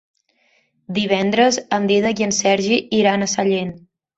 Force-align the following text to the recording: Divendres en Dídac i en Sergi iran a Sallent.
Divendres 0.99 1.61
en 1.79 1.87
Dídac 1.91 2.25
i 2.25 2.27
en 2.31 2.35
Sergi 2.41 2.83
iran 3.03 3.27
a 3.29 3.33
Sallent. 3.39 3.75